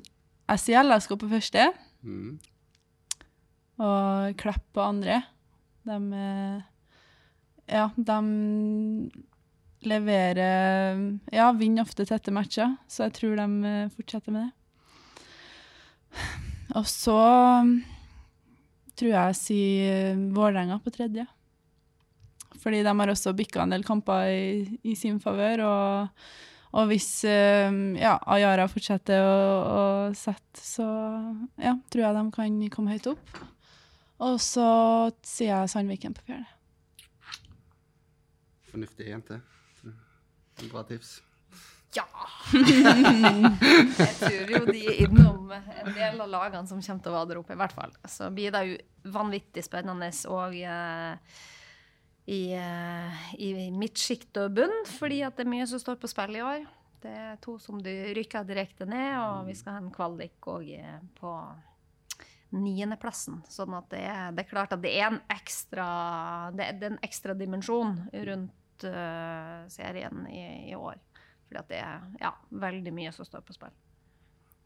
[0.52, 2.38] jeg sier LSK på første, Mm.
[3.78, 5.20] og klapp på andre.
[5.86, 6.62] De eh,
[7.72, 8.16] Ja, de
[9.86, 14.52] leverer Ja, vinner ofte tette matcher, så jeg tror de eh, fortsetter med det.
[16.78, 17.16] Og så
[19.02, 21.26] tror jeg sier Vålerenga på tredje.
[22.62, 25.64] Fordi de har også bikka en del kamper i, i sin favør.
[25.66, 26.26] Og,
[26.78, 29.82] og hvis eh, ja, Ayara fortsetter å, å
[30.14, 30.86] sette, så
[31.58, 33.34] ja, tror jeg de kan komme høyt opp.
[34.22, 34.68] Og så
[35.26, 36.46] sier jeg Sandviken på fjerde.
[38.70, 39.42] Fornuftig jente.
[40.70, 41.18] Bra tips.
[41.92, 42.06] Ja!
[42.52, 47.30] jeg tror jo de er innom en del av lagene som kommer til å være
[47.30, 47.96] der oppe, i hvert fall.
[48.08, 48.76] Så blir det jo
[49.12, 51.42] vanvittig spennende òg uh,
[52.32, 56.38] i, uh, i midtsjikt og bunn, fordi at det er mye som står på spill
[56.38, 56.64] i år.
[57.02, 60.70] Det er to som rykker direkte ned, og vi skal ha en kvalik òg
[61.18, 61.34] på
[62.52, 63.40] niendeplassen.
[63.50, 65.86] Sånn at det er, det er klart at det er en ekstra,
[66.56, 67.96] det er en ekstra dimensjon
[68.28, 71.00] rundt uh, serien i, i år.
[71.52, 72.30] Fordi at det er ja,
[72.62, 73.74] veldig mye som står på spill.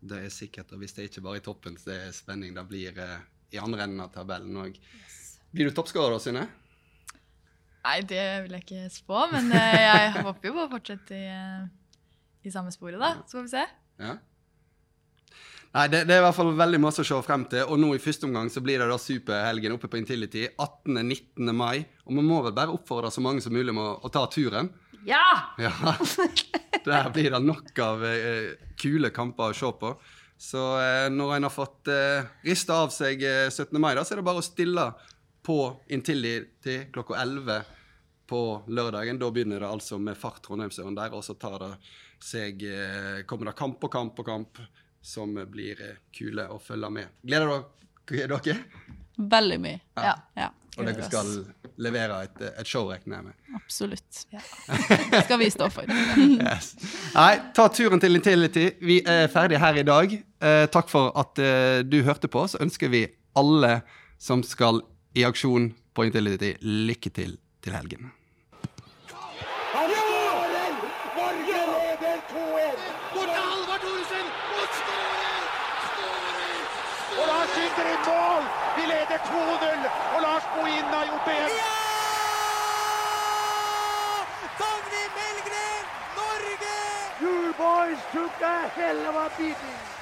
[0.06, 2.52] Det er sikkert, og hvis det ikke bare er i toppen, så det er spenning.
[2.54, 3.24] Det blir eh,
[3.56, 4.76] i andre enden av tabellen òg.
[5.50, 6.44] Blir du toppskårer da, Synne?
[7.86, 11.26] Nei, det vil jeg ikke spå, men eh, jeg håper jo på å fortsette i,
[11.32, 13.16] eh, i samme sporet, da.
[13.26, 13.64] Så får vi se.
[14.04, 14.14] Ja.
[15.74, 17.66] Nei, det, det er i hvert fall veldig masse å se frem til.
[17.68, 21.52] Og nå i første omgang så blir det da superhelgen oppe på Intility 18.-19.
[21.56, 21.84] mai.
[22.06, 24.70] Og vi må vel bare oppfordre så mange som mulig med å, å ta turen.
[25.06, 25.56] Ja!
[25.60, 25.72] Ja.
[26.86, 29.92] Der blir det nok av eh, kule kamper å se på.
[30.38, 33.76] Så eh, når en har fått eh, rista av seg eh, 17.
[33.80, 34.90] mai, da, så er det bare å stille
[35.46, 35.60] på
[35.94, 37.60] Intility klokka 11
[38.26, 39.20] på lørdagen.
[39.20, 41.70] Da begynner det altså med fart Trondheimsøren der, og så tar det
[42.22, 44.60] seg, eh, kommer det kamp på kamp på kamp
[45.06, 47.16] som blir eh, kule å følge med.
[47.26, 47.52] Gleder
[48.10, 48.60] dere dere?
[49.16, 49.80] Veldig mye.
[49.96, 50.14] Ja.
[50.36, 50.50] Ja.
[50.76, 51.30] Og dere skal
[51.80, 53.36] levere et, et show, regner jeg med.
[53.56, 54.24] Absolutt.
[54.32, 54.42] Ja.
[55.12, 55.88] Det skal vi stå for.
[56.36, 56.74] Yes.
[57.14, 58.66] Nei, ta turen til Intility.
[58.84, 60.12] Vi er ferdige her i dag.
[60.16, 62.44] Eh, takk for at eh, du hørte på.
[62.50, 63.80] Så ønsker vi alle
[64.20, 64.82] som skal
[65.16, 68.12] i aksjon på Intility, lykke til til helgen.
[69.72, 70.76] Han skårer!
[71.16, 72.84] Norge leder 2-1!
[73.16, 74.28] Bort til Halvard Thoresen
[74.60, 75.48] og skårer!
[75.88, 76.62] Skårer!
[77.16, 79.05] Og Lars skyter i mål!
[79.16, 81.50] Leder 2-0, og Lars Bohinen har gjort det igjen.
[81.50, 81.72] Ja!
[84.60, 85.84] Dagny Melgren,
[86.18, 86.76] Norge!
[87.20, 89.95] You boys took a hell of a beating.